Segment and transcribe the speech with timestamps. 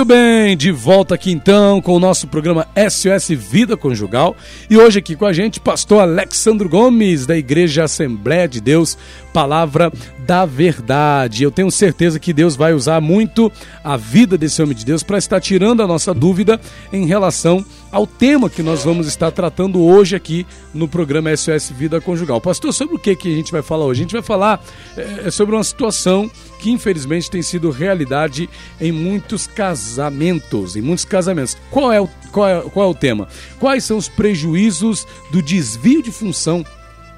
[0.00, 4.34] Muito bem, de volta aqui então com o nosso programa SOS Vida Conjugal.
[4.70, 8.96] E hoje aqui com a gente, pastor Alexandro Gomes, da Igreja Assembleia de Deus,
[9.32, 11.42] Palavra da Verdade.
[11.42, 13.50] Eu tenho certeza que Deus vai usar muito
[13.82, 16.60] a vida desse homem de Deus para estar tirando a nossa dúvida
[16.92, 22.00] em relação ao tema que nós vamos estar tratando hoje aqui no programa SOS Vida
[22.00, 22.40] Conjugal.
[22.40, 24.00] Pastor, sobre o que, que a gente vai falar hoje?
[24.00, 24.62] A gente vai falar
[24.96, 28.48] é, sobre uma situação que infelizmente tem sido realidade
[28.80, 31.56] em muitos casamentos, em muitos casamentos.
[31.70, 33.26] Qual é o, qual é, qual é o tema?
[33.58, 36.64] Quais são os prejuízos do desvio de função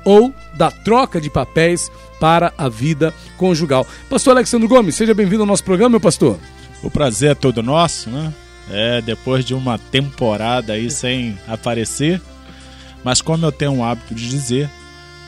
[0.05, 3.87] ou da troca de papéis para a vida conjugal?
[4.09, 6.39] Pastor Alexandre Gomes, seja bem-vindo ao nosso programa, meu pastor.
[6.83, 8.33] O prazer é todo nosso, né?
[8.71, 12.21] É, depois de uma temporada aí sem aparecer,
[13.05, 14.71] mas como eu tenho um hábito de dizer,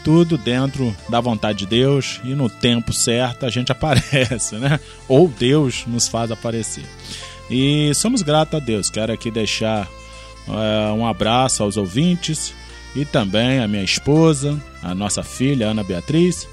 [0.05, 4.79] tudo dentro da vontade de Deus e no tempo certo a gente aparece, né?
[5.09, 6.85] Ou Deus nos faz aparecer.
[7.51, 8.91] E somos gratos a Deus.
[8.91, 9.89] Quero aqui deixar
[10.49, 12.55] é, um abraço aos ouvintes
[12.95, 16.49] e também a minha esposa, a nossa filha Ana Beatriz.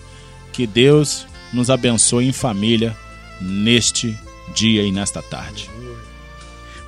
[0.52, 2.96] Que Deus nos abençoe em família
[3.40, 4.18] neste
[4.54, 5.70] dia e nesta tarde.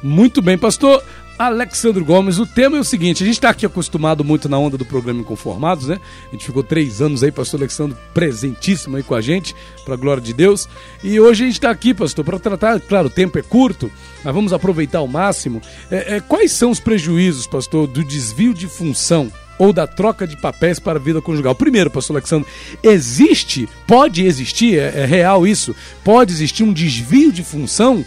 [0.02, 1.04] Muito bem, pastor.
[1.38, 4.78] Alexandre Gomes, o tema é o seguinte: a gente está aqui acostumado muito na onda
[4.78, 6.00] do programa Inconformados, né?
[6.28, 9.98] A gente ficou três anos aí, pastor Alexandre, presentíssimo aí com a gente, para a
[9.98, 10.70] glória de Deus.
[11.04, 13.92] E hoje a gente está aqui, pastor, para tratar, claro, o tempo é curto,
[14.24, 15.62] mas vamos aproveitar ao máximo.
[15.90, 19.32] É, é, quais são os prejuízos, pastor, do desvio de função
[19.64, 21.56] ou da troca de papéis para a vida conjugal.
[21.56, 22.50] Primeiro, pastor Alexandre,
[22.84, 28.04] existe, pode existir, é, é, real isso, pode existir um desvio de função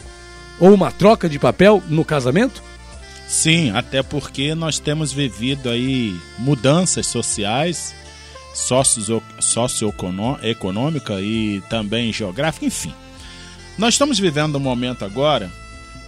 [0.60, 2.62] ou uma troca de papel no casamento?
[3.26, 7.94] Sim, até porque nós temos vivido aí mudanças sociais,
[9.40, 12.92] socioeconômica e também geográfica, enfim.
[13.78, 15.50] Nós estamos vivendo um momento agora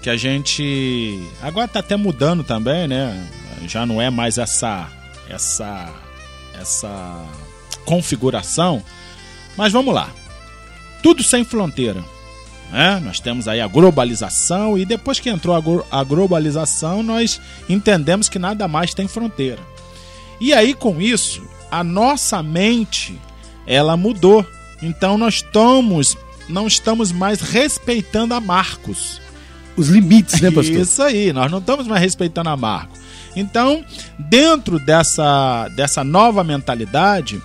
[0.03, 3.27] que a gente agora está até mudando também, né?
[3.67, 4.89] Já não é mais essa
[5.29, 5.93] essa
[6.55, 7.25] essa
[7.85, 8.83] configuração.
[9.57, 10.11] Mas vamos lá.
[11.03, 12.05] Tudo sem fronteira.
[12.71, 13.01] Né?
[13.03, 15.57] Nós temos aí a globalização e depois que entrou
[15.91, 19.61] a, a globalização, nós entendemos que nada mais tem fronteira.
[20.41, 23.19] E aí com isso, a nossa mente
[23.67, 24.45] ela mudou.
[24.83, 26.17] Então nós estamos
[26.49, 29.21] não estamos mais respeitando a Marcos.
[29.77, 30.77] Os limites, né, pastor?
[30.77, 32.98] Isso aí, nós não estamos mais respeitando a Marcos.
[33.37, 33.85] Então,
[34.19, 37.41] dentro dessa, dessa nova mentalidade,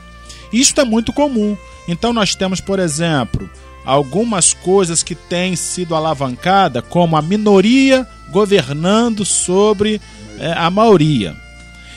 [0.51, 1.57] isto é muito comum.
[1.87, 3.49] Então nós temos, por exemplo,
[3.85, 10.01] algumas coisas que têm sido alavancada, como a minoria governando sobre
[10.39, 11.35] é, a maioria.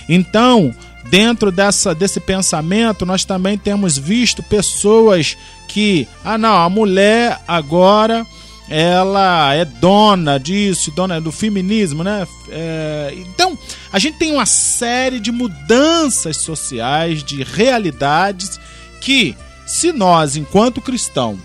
[0.08, 0.74] Então,
[1.08, 5.36] dentro dessa, desse pensamento, nós também temos visto pessoas
[5.68, 8.26] que, ah, não, a mulher agora
[8.68, 12.26] ela é dona disso, dona do feminismo, né?
[12.48, 13.56] É, então,
[13.92, 18.58] a gente tem uma série de mudanças sociais, de realidades
[19.00, 21.38] que, se nós, enquanto cristão,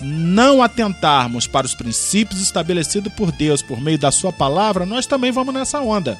[0.00, 5.32] não atentarmos para os princípios estabelecidos por Deus por meio da Sua palavra, nós também
[5.32, 6.18] vamos nessa onda.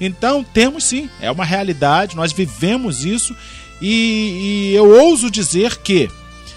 [0.00, 3.36] Então, temos sim, é uma realidade, nós vivemos isso
[3.82, 6.08] e, e eu ouso dizer que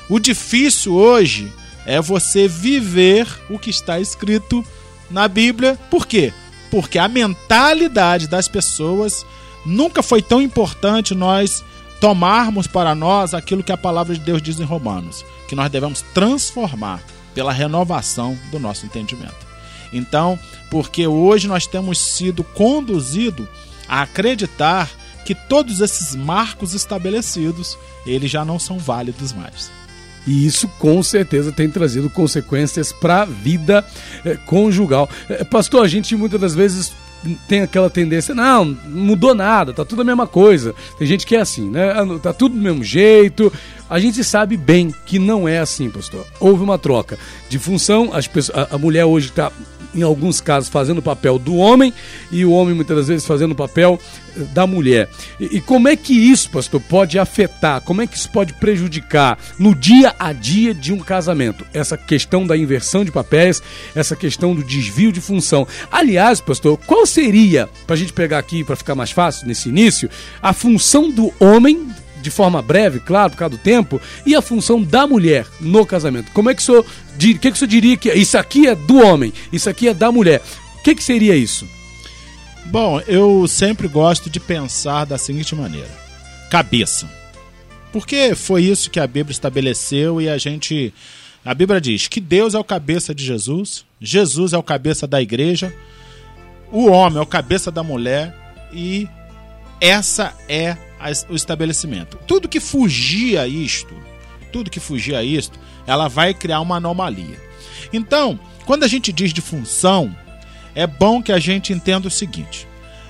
[0.09, 1.51] o difícil hoje
[1.85, 4.65] é você viver o que está escrito
[5.09, 5.77] na Bíblia.
[5.89, 6.33] Por quê?
[6.71, 9.25] Porque a mentalidade das pessoas
[9.65, 11.63] nunca foi tão importante nós
[11.99, 16.01] tomarmos para nós aquilo que a palavra de Deus diz em Romanos, que nós devemos
[16.13, 17.01] transformar
[17.33, 19.53] pela renovação do nosso entendimento.
[19.91, 20.37] Então,
[20.69, 23.47] porque hoje nós temos sido conduzidos
[23.87, 24.89] a acreditar
[25.23, 29.71] que todos esses marcos estabelecidos, eles já não são válidos mais.
[30.25, 33.85] E isso com certeza tem trazido consequências para a vida
[34.23, 35.09] eh, conjugal.
[35.29, 36.93] Eh, pastor, a gente muitas das vezes
[37.47, 40.75] tem aquela tendência, não, mudou nada, tá tudo a mesma coisa.
[40.97, 41.91] Tem gente que é assim, né?
[41.91, 43.51] Ah, tá tudo do mesmo jeito.
[43.89, 46.25] A gente sabe bem que não é assim, pastor.
[46.39, 47.17] Houve uma troca
[47.49, 49.51] de função, as pessoas, a, a mulher hoje está
[49.95, 51.93] em alguns casos, fazendo o papel do homem
[52.31, 53.99] e o homem, muitas das vezes, fazendo o papel
[54.35, 55.09] eh, da mulher.
[55.39, 59.37] E, e, como é que isso, pastor, pode afetar, como é que isso pode prejudicar
[59.57, 61.65] no dia a dia de um casamento?
[61.73, 63.61] Essa questão da inversão de papéis,
[63.95, 65.67] essa questão do desvio de função.
[65.91, 70.09] Aliás, pastor, qual seria, para a gente pegar aqui para ficar mais fácil nesse início,
[70.41, 71.87] a função do homem
[72.23, 76.31] de forma breve, claro, por causa do tempo, e a função da mulher no casamento.
[76.31, 76.85] Como é que o senhor,
[77.19, 80.11] que que o senhor diria que isso aqui é do homem, isso aqui é da
[80.11, 80.41] mulher?
[80.79, 81.67] O que, que seria isso?
[82.65, 85.89] Bom, eu sempre gosto de pensar da seguinte maneira:
[86.49, 87.09] cabeça.
[87.91, 90.93] Porque foi isso que a Bíblia estabeleceu e a gente
[91.45, 95.21] A Bíblia diz que Deus é o cabeça de Jesus, Jesus é o cabeça da
[95.21, 95.73] igreja,
[96.71, 98.33] o homem é o cabeça da mulher
[98.73, 99.07] e
[99.79, 100.77] essa é
[101.29, 102.17] o estabelecimento.
[102.27, 103.93] Tudo que fugir a isto,
[104.51, 107.41] tudo que fugir a isto, ela vai criar uma anomalia.
[107.91, 110.15] Então, quando a gente diz de função,
[110.75, 112.67] é bom que a gente entenda o seguinte: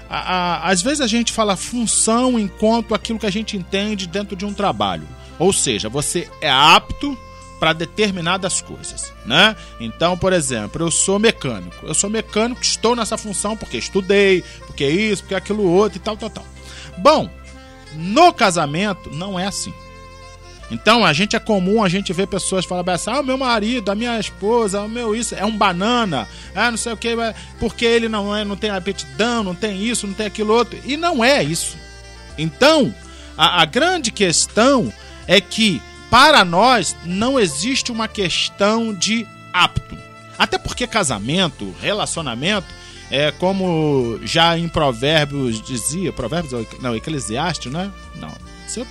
[0.10, 4.36] a, a, às vezes a gente fala função enquanto aquilo que a gente entende dentro
[4.36, 5.08] de um trabalho.
[5.40, 7.18] Ou seja, você é apto
[7.60, 9.56] para determinadas coisas, né?
[9.80, 11.86] Então, por exemplo, eu sou mecânico.
[11.86, 16.18] Eu sou mecânico, estou nessa função porque estudei, porque isso, porque aquilo outro e tal,
[16.18, 16.46] tal, tal.
[16.98, 17.30] Bom,
[17.96, 19.74] no casamento não é assim.
[20.72, 23.92] Então, a gente é comum a gente ver pessoas falando assim: ah, o meu marido,
[23.92, 27.16] a minha esposa, o meu isso, é um banana, ah, não sei o que,
[27.60, 30.80] porque ele não, é, não tem aptidão, não tem isso, não tem aquilo outro.
[30.84, 31.78] E não é isso.
[32.38, 32.94] Então,
[33.38, 34.92] a, a grande questão
[35.28, 39.98] é que, para nós, não existe uma questão de apto.
[40.38, 42.68] Até porque casamento, relacionamento,
[43.14, 47.92] é como já em Provérbios dizia, Provérbios, não, Eclesiastes, né?
[48.16, 48.34] Não.
[48.68, 48.88] Se eu,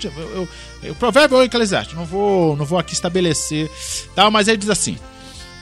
[0.84, 3.68] eu, provérbio é o Eclesiastes, não vou, não vou aqui estabelecer,
[4.14, 4.96] tal, mas ele diz assim: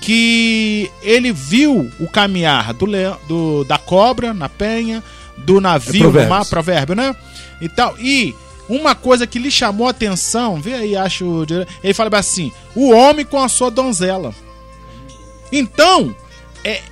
[0.02, 5.02] que ele viu o caminhar do, leão, do da cobra na penha,
[5.38, 7.16] do navio é no mar, provérbio, né?
[7.62, 7.98] E tal.
[7.98, 8.36] E
[8.68, 11.46] uma coisa que lhe chamou a atenção, vê aí, acho.
[11.82, 14.34] Ele fala assim: o homem com a sua donzela.
[15.50, 16.14] Então,
[16.62, 16.82] é,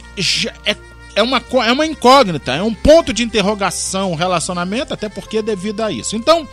[0.64, 0.74] é
[1.18, 5.42] é uma, é uma incógnita, é um ponto de interrogação o relacionamento, até porque é
[5.42, 6.14] devido a isso.
[6.14, 6.46] Então,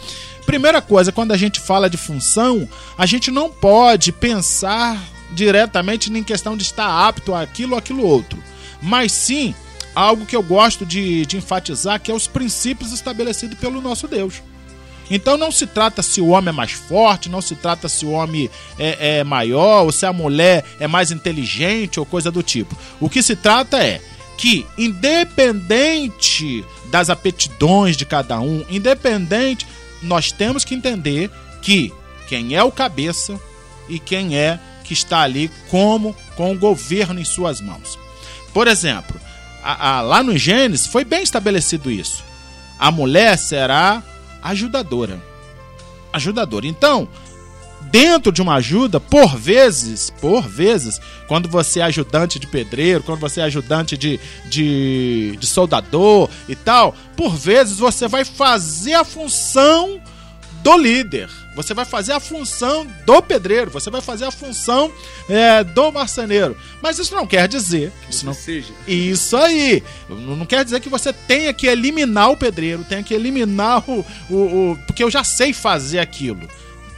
[0.46, 2.68] primeira coisa, quando a gente fala de função,
[2.98, 5.00] a gente não pode pensar
[5.32, 8.42] diretamente em questão de estar apto a aquilo ou aquilo outro,
[8.82, 9.54] mas sim
[9.94, 14.42] algo que eu gosto de, de enfatizar, que é os princípios estabelecidos pelo nosso Deus.
[15.12, 18.10] Então não se trata se o homem é mais forte, não se trata se o
[18.10, 22.76] homem é, é maior, ou se a mulher é mais inteligente ou coisa do tipo.
[23.00, 24.02] O que se trata é
[24.38, 29.66] que, independente das aptidões de cada um, independente,
[30.02, 31.30] nós temos que entender
[31.62, 31.94] que
[32.28, 33.40] quem é o cabeça
[33.88, 37.98] e quem é que está ali como com o governo em suas mãos.
[38.54, 39.20] Por exemplo,
[39.64, 42.24] a, a, lá no Gênesis foi bem estabelecido isso.
[42.78, 44.04] A mulher será
[44.44, 45.22] ajudadora.
[46.14, 46.68] Ajudadora.
[46.68, 47.08] Então,
[47.82, 53.20] dentro de uma ajuda, por vezes, por vezes, quando você é ajudante de pedreiro, quando
[53.20, 59.04] você é ajudante de, de, de soldador e tal, por vezes você vai fazer a
[59.04, 60.02] função
[60.62, 61.30] do líder.
[61.56, 64.92] Você vai fazer a função do pedreiro, você vai fazer a função
[65.30, 66.58] é, do marceneiro.
[66.82, 67.94] Mas isso não quer dizer.
[68.10, 68.74] Isso não seja.
[68.86, 69.82] Isso aí.
[70.10, 74.36] Não quer dizer que você tenha que eliminar o pedreiro, tenha que eliminar o, o,
[74.36, 74.80] o.
[74.86, 76.46] Porque eu já sei fazer aquilo.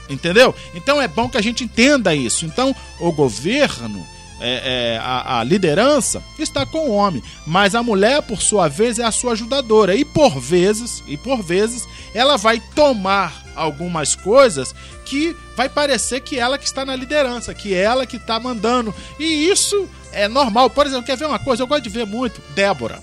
[0.09, 0.53] Entendeu?
[0.73, 2.45] Então é bom que a gente entenda isso.
[2.45, 4.05] Então, o governo,
[4.39, 8.99] é, é, a, a, liderança está com o homem, mas a mulher, por sua vez,
[8.99, 9.95] é a sua ajudadora.
[9.95, 14.73] E por vezes, e por vezes, ela vai tomar algumas coisas
[15.03, 18.93] que vai parecer que ela que está na liderança, que ela que está mandando.
[19.19, 20.69] E isso é normal.
[20.69, 21.63] Por exemplo, quer ver uma coisa?
[21.63, 23.01] Eu gosto de ver muito Débora.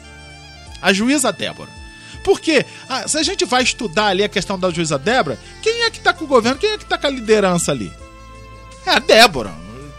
[0.81, 1.84] A juíza Débora.
[2.25, 5.91] Porque ah, se a gente vai estudar ali a questão da juíza Débora, quem é
[5.91, 6.59] que está com o governo?
[6.59, 7.93] Quem é que está com a liderança ali?
[8.87, 9.55] É a Débora.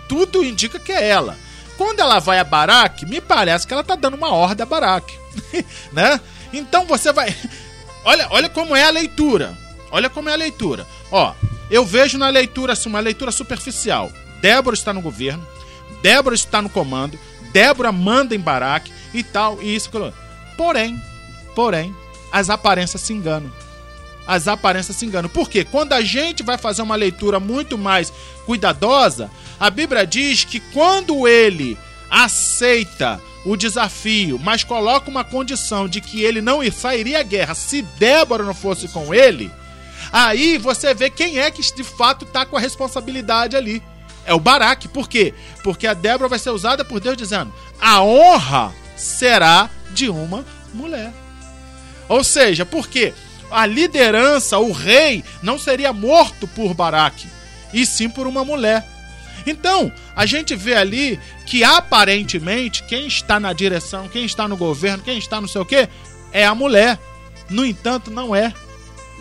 [0.09, 1.37] Tudo indica que é ela.
[1.77, 5.17] Quando ela vai a Baraque, me parece que ela está dando uma ordem a Baraque.
[5.93, 6.19] né?
[6.51, 7.35] Então você vai.
[8.03, 9.57] Olha, olha como é a leitura.
[9.89, 10.85] Olha como é a leitura.
[11.11, 11.33] Ó,
[11.71, 14.11] eu vejo na leitura assim, uma leitura superficial.
[14.39, 15.45] Débora está no governo,
[16.03, 17.19] Débora está no comando,
[17.51, 19.89] Débora manda em Baraque e tal, e isso.
[20.55, 21.01] Porém,
[21.55, 21.95] porém,
[22.35, 23.49] as aparências se enganam.
[24.27, 25.29] As aparências se enganam.
[25.29, 28.11] Porque quando a gente vai fazer uma leitura muito mais
[28.45, 31.77] cuidadosa, a Bíblia diz que quando ele
[32.11, 37.81] aceita o desafio, mas coloca uma condição de que ele não sairia à guerra se
[37.81, 39.49] Débora não fosse com ele,
[40.11, 43.81] aí você vê quem é que de fato está com a responsabilidade ali.
[44.25, 44.89] É o Baraque.
[44.89, 45.33] Por quê?
[45.63, 51.13] Porque a Débora vai ser usada por Deus dizendo: a honra será de uma mulher.
[52.07, 53.13] Ou seja, porque
[53.49, 57.27] a liderança, o rei, não seria morto por Baraque,
[57.73, 58.85] e sim por uma mulher.
[59.45, 65.03] Então, a gente vê ali que aparentemente quem está na direção, quem está no governo,
[65.03, 65.87] quem está não sei o quê,
[66.31, 66.99] é a mulher.
[67.49, 68.51] No entanto, não é.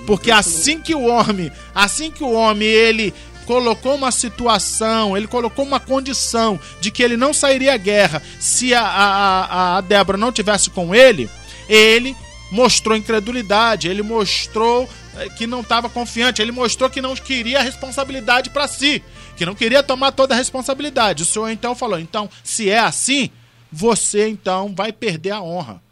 [0.06, 3.12] Porque assim que o homem, assim que o homem ele
[3.46, 8.74] colocou uma situação, ele colocou uma condição de que ele não sairia à guerra se
[8.74, 11.28] a, a, a Débora não tivesse com ele,
[11.68, 12.16] ele
[12.54, 17.62] mostrou incredulidade, ele mostrou eh, que não estava confiante, ele mostrou que não queria a
[17.62, 19.02] responsabilidade para si.
[19.36, 21.24] que não queria tomar toda a responsabilidade.
[21.24, 23.28] O Senhor então falou: então, se é assim,
[23.72, 25.82] você então vai perder a honra.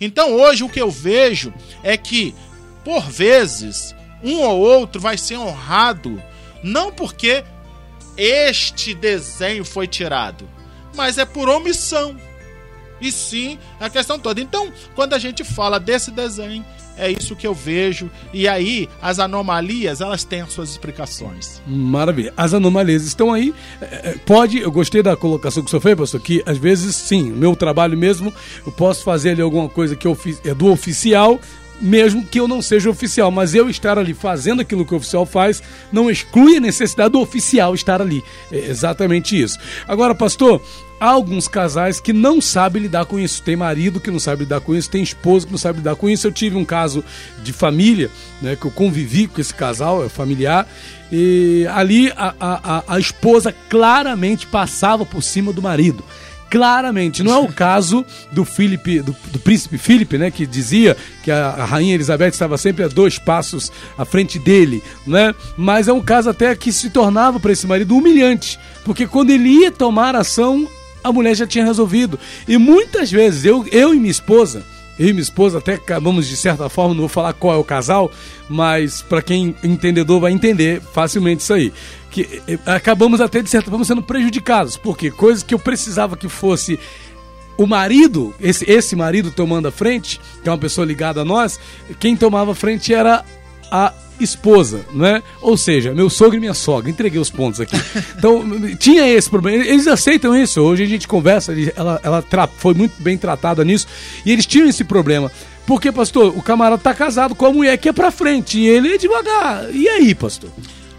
[0.00, 1.52] Então hoje o que eu vejo
[1.82, 2.32] é que,
[2.84, 3.92] por vezes,
[4.22, 6.22] um ou outro vai ser honrado,
[6.62, 7.42] não porque
[8.16, 10.48] este desenho foi tirado,
[10.94, 12.16] mas é por omissão.
[13.04, 14.40] E sim a questão toda.
[14.40, 16.64] Então, quando a gente fala desse desenho,
[16.96, 18.10] é isso que eu vejo.
[18.32, 21.60] E aí, as anomalias, elas têm as suas explicações.
[21.66, 22.32] Maravilha.
[22.34, 23.54] As anomalias estão aí.
[23.80, 26.96] É, é, pode, eu gostei da colocação que o senhor fez, pastor, que às vezes,
[26.96, 28.32] sim, meu trabalho mesmo,
[28.66, 31.38] eu posso fazer ali alguma coisa que é do oficial,
[31.80, 35.26] mesmo que eu não seja oficial, mas eu estar ali fazendo aquilo que o oficial
[35.26, 35.62] faz
[35.92, 38.22] não exclui a necessidade do oficial estar ali.
[38.50, 39.58] É exatamente isso.
[39.86, 40.62] Agora, pastor,
[41.00, 43.42] há alguns casais que não sabem lidar com isso.
[43.42, 46.08] Tem marido que não sabe lidar com isso, tem esposa que não sabe lidar com
[46.08, 46.26] isso.
[46.26, 47.04] Eu tive um caso
[47.42, 50.66] de família, né, que eu convivi com esse casal, é familiar,
[51.12, 56.04] e ali a, a, a esposa claramente passava por cima do marido
[56.54, 57.24] claramente.
[57.24, 61.48] Não é o caso do Felipe, do, do, príncipe Felipe, né, que dizia que a,
[61.48, 65.34] a, rainha Elizabeth estava sempre a dois passos à frente dele, né?
[65.56, 69.48] Mas é um caso até que se tornava para esse marido humilhante, porque quando ele
[69.48, 70.68] ia tomar ação,
[71.02, 72.20] a mulher já tinha resolvido.
[72.46, 74.64] E muitas vezes eu, eu e minha esposa
[74.98, 78.10] e minha esposa até acabamos de certa forma, não vou falar qual é o casal,
[78.48, 81.72] mas para quem entendedor vai entender facilmente isso aí.
[82.10, 86.28] Que eh, acabamos até de certa forma sendo prejudicados, porque coisas que eu precisava que
[86.28, 86.78] fosse
[87.56, 91.58] o marido, esse, esse marido tomando a frente, que é uma pessoa ligada a nós,
[91.98, 93.24] quem tomava frente era
[93.70, 95.22] a esposa, né?
[95.40, 96.90] Ou seja, meu sogro e minha sogra.
[96.90, 97.76] Entreguei os pontos aqui.
[98.16, 98.42] Então,
[98.76, 99.62] tinha esse problema.
[99.62, 100.60] Eles aceitam isso.
[100.60, 102.24] Hoje a gente conversa, ela, ela
[102.56, 103.86] foi muito bem tratada nisso.
[104.24, 105.30] E eles tinham esse problema.
[105.66, 108.58] Porque, pastor, o camarada tá casado com a mulher que é pra frente.
[108.58, 109.74] E ele é devagar.
[109.74, 110.50] E aí, pastor?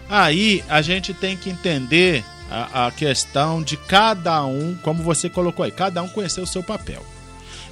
[0.08, 5.64] Aí a gente tem que entender a, a questão de cada um, como você colocou
[5.64, 7.04] aí, cada um conhecer o seu papel.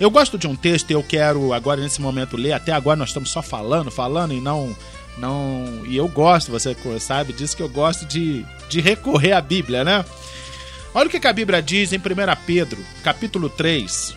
[0.00, 2.52] Eu gosto de um texto e eu quero agora nesse momento ler.
[2.52, 4.74] Até agora nós estamos só falando, falando e não
[5.18, 9.84] não e eu gosto, você sabe disso que eu gosto de, de recorrer à Bíblia,
[9.84, 10.04] né?
[10.94, 12.00] Olha o que a Bíblia diz em 1
[12.46, 14.14] Pedro, capítulo 3.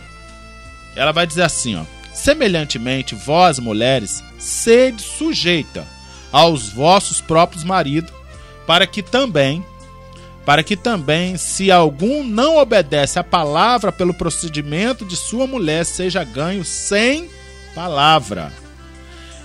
[0.94, 5.86] Ela vai dizer assim, ó: Semelhantemente, vós, mulheres, sede sujeita
[6.30, 8.12] aos vossos próprios maridos,
[8.66, 9.64] para que também
[10.44, 16.24] para que também, se algum não obedece à palavra pelo procedimento de sua mulher, seja
[16.24, 17.28] ganho sem
[17.74, 18.50] palavra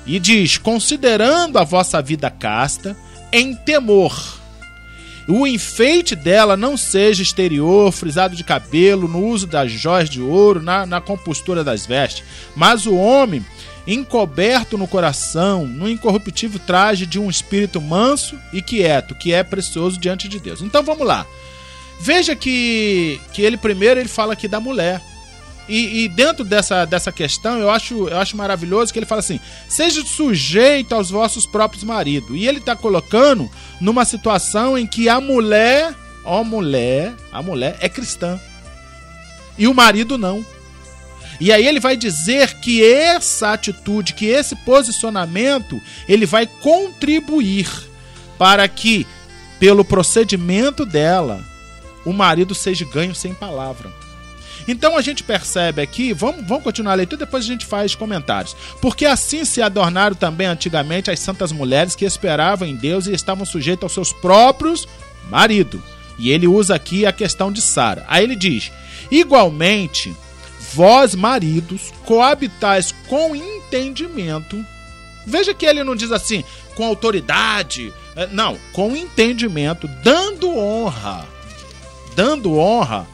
[0.05, 2.95] e diz: considerando a vossa vida casta,
[3.31, 4.41] em temor.
[5.27, 10.61] O enfeite dela não seja exterior, frisado de cabelo, no uso das joias de ouro,
[10.61, 13.43] na, na compostura das vestes, mas o homem
[13.87, 19.99] encoberto no coração, no incorruptível traje de um espírito manso e quieto, que é precioso
[19.99, 20.61] diante de Deus.
[20.61, 21.25] Então vamos lá.
[21.99, 25.01] Veja que, que ele primeiro ele fala aqui da mulher.
[25.67, 29.39] E, e, dentro dessa, dessa questão, eu acho, eu acho maravilhoso que ele fala assim:
[29.67, 32.35] seja sujeito aos vossos próprios maridos.
[32.35, 35.93] E ele está colocando numa situação em que a mulher,
[36.25, 38.39] ó mulher, a mulher é cristã.
[39.57, 40.45] E o marido não.
[41.39, 47.69] E aí ele vai dizer que essa atitude, que esse posicionamento, ele vai contribuir
[48.37, 49.07] para que,
[49.59, 51.43] pelo procedimento dela,
[52.05, 54.02] o marido seja ganho sem palavra.
[54.67, 58.55] Então a gente percebe aqui, vamos, vamos continuar a leitura, depois a gente faz comentários.
[58.81, 63.45] Porque assim se adornaram também antigamente as santas mulheres que esperavam em Deus e estavam
[63.45, 64.87] sujeitas aos seus próprios
[65.29, 65.81] maridos.
[66.17, 68.05] E ele usa aqui a questão de Sara.
[68.07, 68.71] Aí ele diz:
[69.11, 70.15] igualmente,
[70.73, 74.63] vós maridos coabitais com entendimento.
[75.25, 76.43] Veja que ele não diz assim,
[76.75, 81.25] com autoridade, eh, não, com entendimento, dando honra.
[82.15, 83.07] Dando honra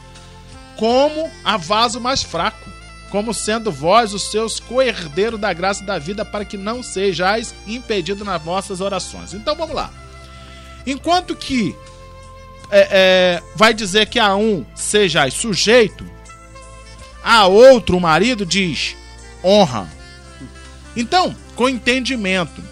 [0.80, 2.70] como a vaso mais fraco,
[3.10, 8.26] como sendo vós os seus co-herdeiros da graça da vida, para que não sejais impedidos
[8.26, 9.34] nas vossas orações.
[9.34, 9.90] Então vamos lá.
[10.86, 11.76] Enquanto que
[12.70, 16.10] é, é, vai dizer que a um sejais sujeito,
[17.22, 18.96] a outro, o marido, diz
[19.44, 19.86] honra.
[20.96, 22.64] Então, com entendimento.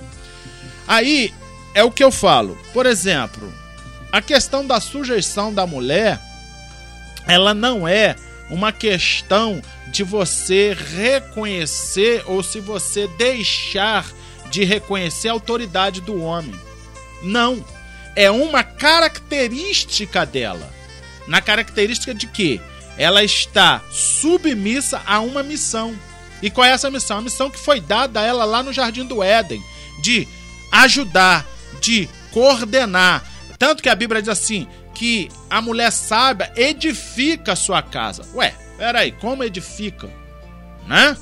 [0.87, 1.35] Aí
[1.75, 2.57] é o que eu falo.
[2.73, 3.53] Por exemplo,
[4.11, 6.19] a questão da sujeição da mulher
[7.29, 8.17] ela não é
[8.51, 14.07] uma questão de você reconhecer ou se você deixar
[14.51, 16.59] de reconhecer a autoridade do homem.
[17.23, 17.63] Não.
[18.17, 20.73] É uma característica dela.
[21.29, 22.61] Na característica de que
[22.97, 25.95] ela está submissa a uma missão.
[26.43, 27.19] E qual é essa missão?
[27.19, 29.63] A missão que foi dada a ela lá no Jardim do Éden:
[30.01, 30.27] de
[30.73, 31.47] ajudar,
[31.81, 33.25] de coordenar,
[33.59, 34.67] Tanto que a Bíblia diz assim:
[34.99, 38.25] que a mulher sábia edifica a sua casa.
[38.35, 40.11] Ué, peraí, como edifica?
[40.89, 41.17] Né?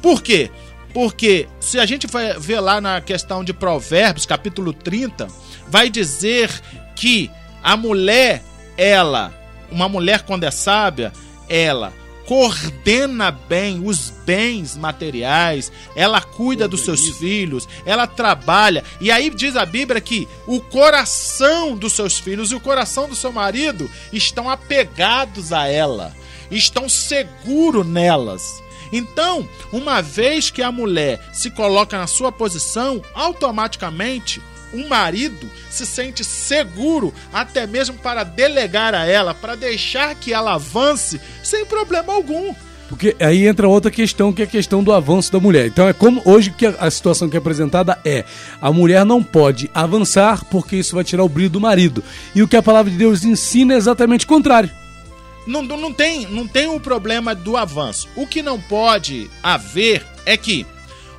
[0.00, 0.48] Por quê?
[0.94, 5.26] Porque se a gente vai ver lá na questão de Provérbios, capítulo 30,
[5.66, 6.48] vai dizer
[6.94, 7.28] que
[7.64, 8.44] a mulher,
[8.78, 9.34] ela,
[9.72, 11.12] uma mulher quando é sábia,
[11.48, 11.92] ela
[12.26, 18.84] coordena bem os bens materiais, ela cuida dos seus filhos, ela trabalha.
[19.00, 23.16] E aí diz a Bíblia que o coração dos seus filhos e o coração do
[23.16, 26.14] seu marido estão apegados a ela,
[26.50, 28.42] estão seguros nelas.
[28.92, 34.40] Então, uma vez que a mulher se coloca na sua posição, automaticamente
[34.72, 40.54] um marido se sente seguro até mesmo para delegar a ela, para deixar que ela
[40.54, 42.54] avance sem problema algum.
[42.88, 45.66] Porque aí entra outra questão, que é a questão do avanço da mulher.
[45.66, 48.24] Então é como hoje que a situação que é apresentada é:
[48.60, 52.02] a mulher não pode avançar porque isso vai tirar o brilho do marido.
[52.34, 54.70] E o que a palavra de Deus ensina é exatamente o contrário.
[55.46, 58.08] Não, não, tem, não tem o problema do avanço.
[58.16, 60.66] O que não pode haver é que,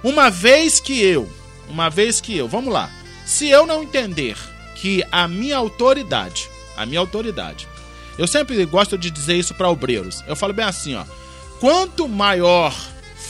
[0.04, 1.30] uma vez que eu,
[1.70, 2.89] uma vez que eu, vamos lá,
[3.27, 4.38] se eu não entender
[4.74, 7.67] que a minha autoridade, a minha autoridade,
[8.17, 10.24] eu sempre gosto de dizer isso para obreiros.
[10.25, 11.03] Eu falo bem assim, ó.
[11.60, 12.74] Quanto maior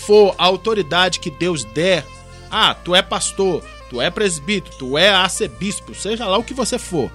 [0.05, 2.05] for a autoridade que Deus der,
[2.51, 6.77] ah, tu é pastor, tu é presbítero, tu é arcebispo, seja lá o que você
[6.77, 7.11] for.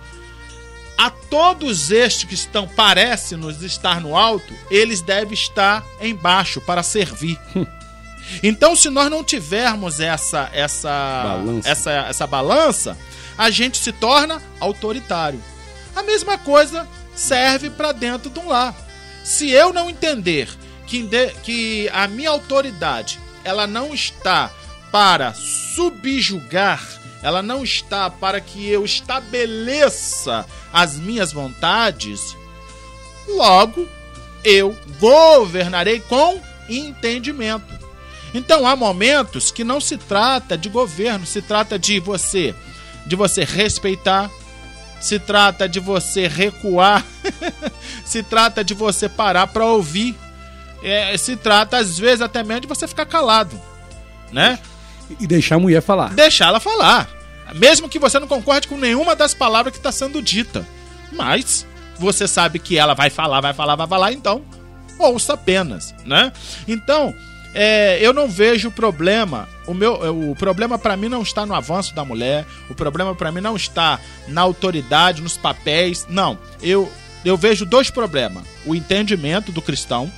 [0.99, 6.83] A todos estes que estão, parece nos estar no alto, eles devem estar embaixo para
[6.83, 7.39] servir.
[8.43, 10.91] Então, se nós não tivermos essa essa
[11.25, 11.69] balança.
[11.69, 12.99] essa essa balança,
[13.37, 15.43] a gente se torna autoritário.
[15.95, 18.75] A mesma coisa serve para dentro de um lar.
[19.25, 20.49] Se eu não entender
[20.87, 21.09] que,
[21.43, 24.51] que a minha autoridade ela não está
[24.91, 26.83] para subjugar,
[27.23, 32.37] ela não está para que eu estabeleça as minhas vontades,
[33.29, 33.89] logo
[34.45, 37.82] eu governarei com entendimento.
[38.35, 42.55] Então há momentos que não se trata de governo, se trata de você,
[43.07, 44.31] de você respeitar,
[45.01, 47.05] se trata de você recuar,
[48.05, 50.17] se trata de você parar para ouvir,
[50.83, 53.61] é, se trata às vezes até mesmo de você ficar calado,
[54.31, 54.59] né?
[55.21, 56.15] E deixar a mulher falar.
[56.15, 57.09] Deixar ela falar,
[57.55, 60.67] mesmo que você não concorde com nenhuma das palavras que está sendo dita,
[61.13, 61.67] mas
[61.99, 64.43] você sabe que ela vai falar, vai falar, vai falar, então
[64.99, 66.33] ouça apenas, né?
[66.67, 67.15] Então
[67.55, 69.49] é, eu não vejo problema.
[69.67, 69.95] O, meu,
[70.31, 72.47] o problema para mim não está no avanço da mulher.
[72.71, 76.07] O problema para mim não está na autoridade, nos papéis.
[76.09, 76.39] Não.
[76.63, 76.91] Eu,
[77.25, 80.11] eu vejo dois problemas: o entendimento do cristão.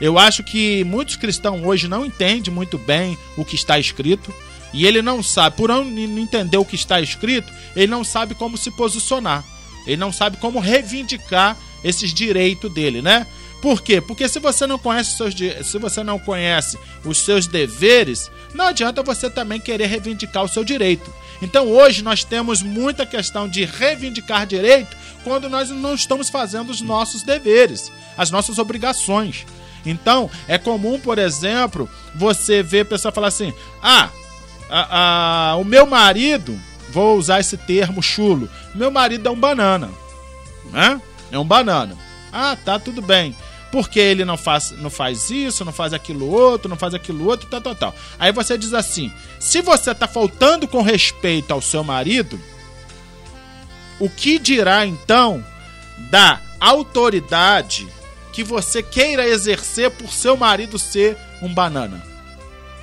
[0.00, 4.34] Eu acho que muitos cristãos hoje não entendem muito bem o que está escrito.
[4.72, 8.58] E ele não sabe, por não entender o que está escrito, ele não sabe como
[8.58, 9.44] se posicionar.
[9.86, 13.24] Ele não sabe como reivindicar esses direitos dele, né?
[13.64, 13.98] Por quê?
[13.98, 15.34] Porque se você não conhece seus,
[15.66, 20.62] se você não conhece os seus deveres, não adianta você também querer reivindicar o seu
[20.62, 21.10] direito.
[21.40, 26.82] Então hoje nós temos muita questão de reivindicar direito quando nós não estamos fazendo os
[26.82, 29.46] nossos deveres, as nossas obrigações.
[29.86, 33.50] Então, é comum, por exemplo, você ver pessoa falar assim:
[33.82, 34.10] ah,
[34.68, 39.88] a, a, o meu marido, vou usar esse termo chulo, meu marido é um banana.
[40.70, 41.00] Né?
[41.32, 41.96] É um banana.
[42.30, 43.34] Ah, tá, tudo bem
[43.74, 47.48] porque ele não faz, não faz isso, não faz aquilo outro, não faz aquilo outro,
[47.48, 47.94] tal, tal, tal.
[48.20, 52.40] Aí você diz assim: se você está faltando com respeito ao seu marido,
[53.98, 55.44] o que dirá então
[56.08, 57.88] da autoridade
[58.32, 62.00] que você queira exercer por seu marido ser um banana?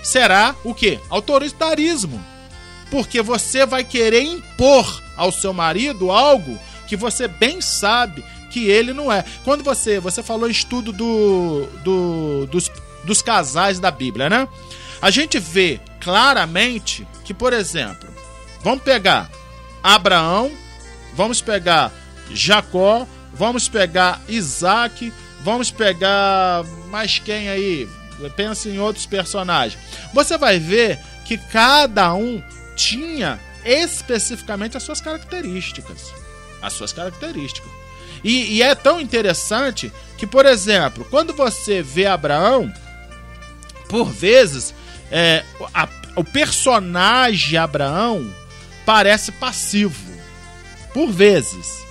[0.04, 1.00] Será o que?
[1.10, 2.22] Autoritarismo.
[2.90, 8.94] Porque você vai querer impor ao seu marido algo que você bem sabe que ele
[8.94, 9.24] não é.
[9.44, 12.70] Quando você você falou estudo do, do, dos,
[13.04, 14.48] dos casais da Bíblia, né?
[15.02, 18.08] A gente vê claramente que, por exemplo,
[18.62, 19.32] vamos pegar
[19.82, 20.52] Abraão,
[21.16, 21.92] vamos pegar
[22.32, 25.12] Jacó, vamos pegar Isaac,
[25.44, 27.90] vamos pegar mais quem aí?
[28.36, 29.82] Pensa em outros personagens.
[30.14, 32.44] Você vai ver que cada um
[32.76, 36.14] tinha especificamente as suas características.
[36.62, 37.81] As suas características.
[38.24, 42.72] E, e é tão interessante que, por exemplo, quando você vê Abraão,
[43.90, 44.74] por vezes,
[45.12, 48.34] é, a, o personagem Abraão
[48.86, 50.12] parece passivo.
[50.94, 51.82] Por vezes.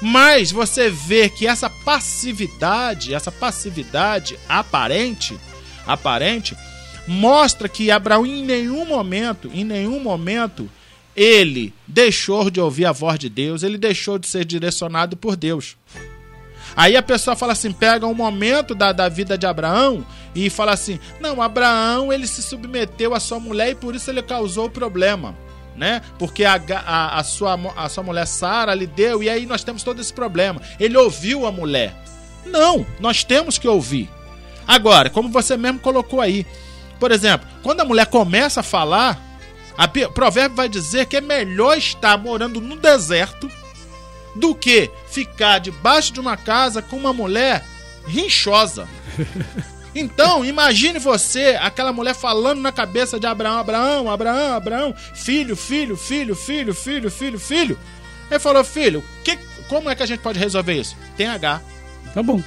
[0.00, 5.38] Mas você vê que essa passividade, essa passividade aparente,
[5.86, 6.56] aparente,
[7.06, 10.70] mostra que Abraão em nenhum momento, em nenhum momento,
[11.16, 15.76] ele deixou de ouvir a voz de Deus, ele deixou de ser direcionado por Deus.
[16.76, 20.72] Aí a pessoa fala assim, pega um momento da, da vida de Abraão e fala
[20.72, 24.70] assim: não, Abraão ele se submeteu à sua mulher e por isso ele causou o
[24.70, 25.34] problema.
[25.74, 26.00] Né?
[26.18, 29.82] Porque a, a, a, sua, a sua mulher Sara lhe deu, e aí nós temos
[29.82, 30.60] todo esse problema.
[30.80, 31.94] Ele ouviu a mulher.
[32.46, 34.08] Não, nós temos que ouvir.
[34.66, 36.46] Agora, como você mesmo colocou aí,
[36.98, 39.20] por exemplo, quando a mulher começa a falar,
[39.78, 43.50] o provérbio vai dizer que é melhor estar morando no deserto
[44.34, 47.64] do que ficar debaixo de uma casa com uma mulher
[48.06, 48.88] rinchosa.
[49.98, 55.96] Então, imagine você, aquela mulher falando na cabeça de Abraão, Abraão, Abraão, Abraão, filho, filho,
[55.96, 57.78] filho, filho, filho, filho, filho.
[58.30, 59.38] Ele falou, filho, que,
[59.70, 60.94] como é que a gente pode resolver isso?
[61.16, 61.62] Tem H.
[62.12, 62.42] Tá bom.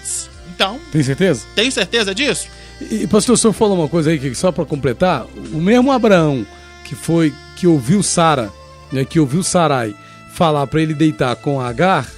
[0.53, 0.79] Então.
[0.91, 1.47] Tem certeza?
[1.55, 2.47] Tem certeza disso?
[2.79, 6.45] E, pastor, o senhor falou uma coisa aí que só para completar, o mesmo Abraão
[6.89, 8.51] que foi que ouviu Sara,
[8.91, 9.95] né, que ouviu Sarai
[10.33, 12.09] falar para ele deitar com Agar,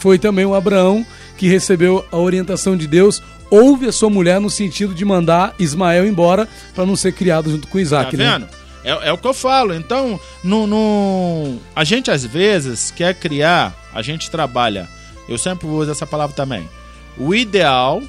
[0.00, 1.06] foi também o Abraão
[1.38, 6.04] que recebeu a orientação de Deus ouve a sua mulher no sentido de mandar Ismael
[6.04, 8.10] embora para não ser criado junto com Isaac.
[8.10, 8.32] Tá né?
[8.32, 8.42] vendo?
[8.42, 8.48] Né?
[8.82, 9.72] É, é, o que eu falo.
[9.72, 14.88] Então, no, no, a gente às vezes quer criar, a gente trabalha.
[15.28, 16.68] Eu sempre uso essa palavra também.
[17.16, 18.02] O ideal.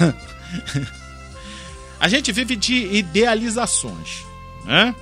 [2.00, 4.27] a gente vive de idealizações,
[4.68, 4.94] né?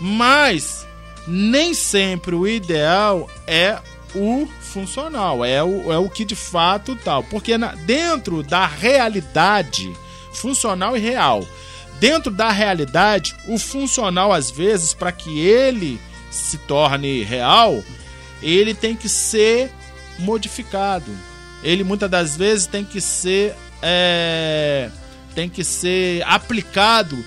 [0.00, 0.86] Mas
[1.26, 3.78] nem sempre o ideal é
[4.14, 7.22] o funcional, é o, é o que de fato tal.
[7.22, 9.92] Porque na, dentro da realidade
[10.32, 11.46] funcional e real,
[12.00, 17.84] dentro da realidade, o funcional, às vezes, para que ele se torne real,
[18.42, 19.70] ele tem que ser
[20.18, 21.12] modificado.
[21.62, 24.90] Ele muitas das vezes tem que ser é,
[25.34, 27.22] tem que ser aplicado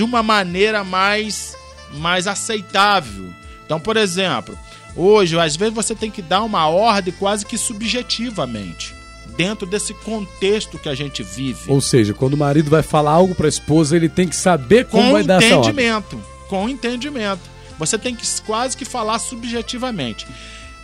[0.00, 1.54] de uma maneira mais
[1.92, 3.28] mais aceitável.
[3.66, 4.56] Então, por exemplo,
[4.96, 8.92] Hoje, às vezes, você tem que dar uma ordem quase que subjetivamente,
[9.36, 11.70] dentro desse contexto que a gente vive.
[11.70, 14.86] Ou seja, quando o marido vai falar algo para a esposa, ele tem que saber
[14.86, 15.72] como com vai dar essa ordem.
[15.72, 16.24] Com entendimento.
[16.48, 17.42] Com entendimento.
[17.78, 20.26] Você tem que quase que falar subjetivamente.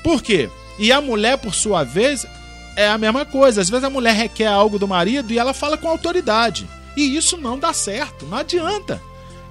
[0.05, 0.49] Por quê?
[0.79, 2.25] E a mulher, por sua vez,
[2.77, 3.61] é a mesma coisa.
[3.61, 6.67] Às vezes a mulher requer algo do marido e ela fala com autoridade.
[6.97, 9.01] E isso não dá certo, não adianta.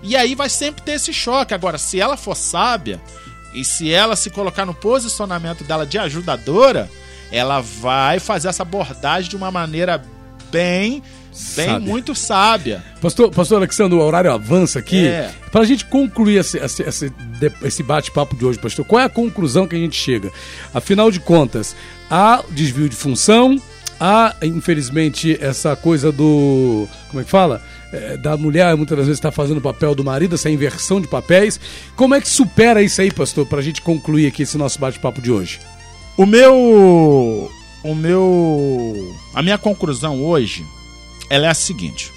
[0.02, 1.54] E aí vai sempre ter esse choque.
[1.54, 3.02] Agora, se ela for sábia,
[3.54, 6.90] e se ela se colocar no posicionamento dela de ajudadora,
[7.32, 10.04] ela vai fazer essa abordagem de uma maneira
[10.52, 11.02] bem
[11.56, 11.80] bem sábia.
[11.80, 12.84] muito sábia.
[13.02, 15.06] Pastor, pastor Alexandre, o horário avança aqui.
[15.06, 15.34] É.
[15.52, 17.14] Para a gente concluir esse, esse, esse,
[17.62, 20.32] esse bate-papo de hoje, pastor, qual é a conclusão que a gente chega?
[20.74, 21.76] Afinal de contas,
[22.10, 23.62] há desvio de função,
[24.00, 26.88] há, infelizmente, essa coisa do.
[27.10, 27.62] Como é que fala?
[27.96, 31.60] é, da mulher muitas vezes está fazendo o papel do marido, essa inversão de papéis.
[31.96, 35.22] Como é que supera isso aí, pastor, para a gente concluir aqui esse nosso bate-papo
[35.22, 35.60] de hoje?
[36.18, 37.50] O meu.
[37.84, 39.16] O meu.
[39.34, 40.66] A minha conclusão hoje
[41.30, 42.12] ela é a seguinte: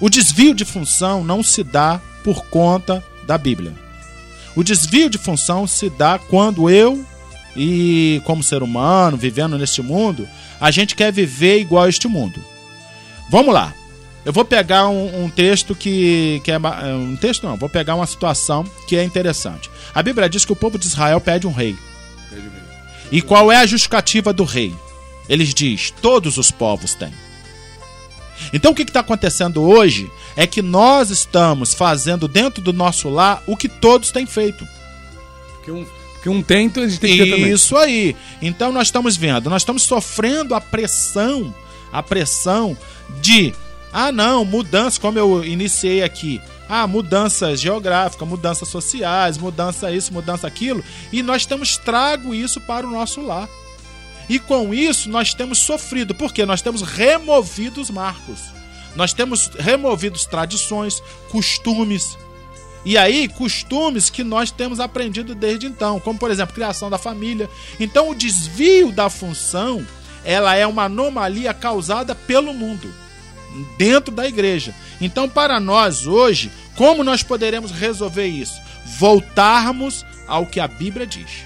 [0.00, 3.74] o desvio de função não se dá por conta da Bíblia.
[4.56, 7.04] O desvio de função se dá quando eu
[7.58, 10.28] e como ser humano, vivendo neste mundo,
[10.60, 12.40] a gente quer viver igual a este mundo.
[13.28, 13.74] Vamos lá.
[14.24, 16.54] Eu vou pegar um, um, texto que, que é.
[16.54, 19.68] é um texto não, vou pegar uma situação que é interessante.
[19.92, 21.76] A Bíblia diz que o povo de Israel pede um rei.
[23.10, 24.72] E qual é a justificativa do rei?
[25.28, 27.12] Eles diz: todos os povos têm.
[28.52, 33.42] Então o que está acontecendo hoje é que nós estamos fazendo dentro do nosso lar
[33.46, 34.66] o que todos têm feito.
[35.54, 35.84] Porque um,
[36.18, 37.52] porque um tem, então a gente tem que ter também.
[37.52, 38.16] Isso aí.
[38.42, 41.54] Então nós estamos vendo, nós estamos sofrendo a pressão,
[41.92, 42.76] a pressão
[43.20, 43.54] de
[43.92, 46.40] ah, não, mudanças, como eu iniciei aqui.
[46.68, 50.84] Ah, mudanças geográficas, mudanças sociais, mudança isso, mudança aquilo.
[51.10, 53.48] E nós temos trago isso para o nosso lar.
[54.28, 58.40] E com isso nós temos sofrido, porque nós temos removido os marcos.
[58.94, 62.18] Nós temos removido tradições, costumes.
[62.88, 67.46] E aí, costumes que nós temos aprendido desde então, como por exemplo, criação da família.
[67.78, 69.86] Então, o desvio da função,
[70.24, 72.90] ela é uma anomalia causada pelo mundo
[73.76, 74.74] dentro da igreja.
[75.02, 78.58] Então, para nós hoje, como nós poderemos resolver isso?
[78.98, 81.44] Voltarmos ao que a Bíblia diz.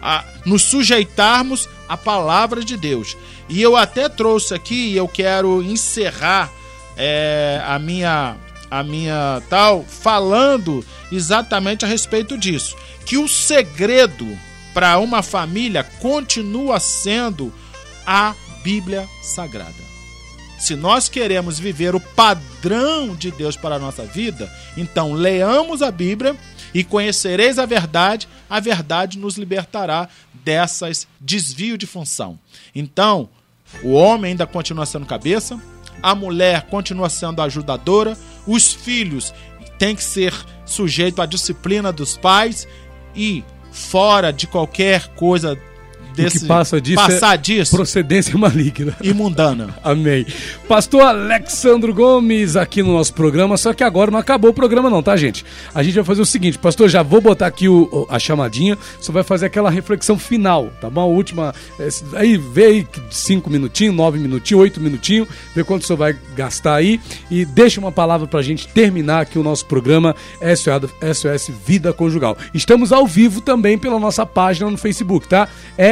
[0.00, 3.14] A, nos sujeitarmos à palavra de Deus.
[3.46, 6.50] E eu até trouxe aqui, e eu quero encerrar
[6.96, 8.38] é, a minha
[8.70, 14.38] a minha tal falando exatamente a respeito disso, que o segredo
[14.72, 17.52] para uma família continua sendo
[18.06, 19.90] a Bíblia Sagrada.
[20.58, 25.90] Se nós queremos viver o padrão de Deus para a nossa vida, então leamos a
[25.90, 26.36] Bíblia
[26.74, 30.08] e conhecereis a verdade, a verdade nos libertará
[30.44, 32.38] dessas desvio de função.
[32.74, 33.28] Então,
[33.82, 35.60] o homem ainda continua sendo cabeça,
[36.02, 39.32] a mulher continua sendo ajudadora, os filhos
[39.78, 42.66] têm que ser sujeitos à disciplina dos pais
[43.14, 45.58] e fora de qualquer coisa
[46.14, 49.74] desse, que passa disso passar é disso procedência maligna e mundana.
[49.82, 50.26] Amém.
[50.68, 55.02] Pastor Alexandro Gomes aqui no nosso programa, só que agora não acabou o programa não,
[55.02, 55.44] tá, gente?
[55.74, 59.12] A gente vai fazer o seguinte, pastor, já vou botar aqui o, a chamadinha, só
[59.12, 61.00] vai fazer aquela reflexão final, tá bom?
[61.00, 61.54] A última,
[62.14, 66.76] aí vê aí cinco minutinhos, nove minutinhos, oito minutinhos, vê quanto o senhor vai gastar
[66.76, 71.92] aí e deixa uma palavra pra gente terminar aqui o nosso programa SOS, SOS Vida
[71.92, 72.36] Conjugal.
[72.54, 75.48] Estamos ao vivo também pela nossa página no Facebook, tá?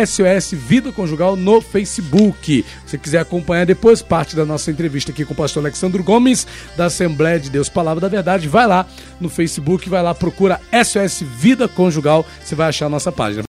[0.09, 2.65] SOS Vida Conjugal no Facebook.
[2.87, 6.87] Se quiser acompanhar depois parte da nossa entrevista aqui com o pastor Alexandre Gomes, da
[6.87, 8.87] Assembleia de Deus Palavra da Verdade, vai lá
[9.21, 13.37] no Facebook, vai lá, procura SOS Vida Conjugal, você vai achar a nossa página.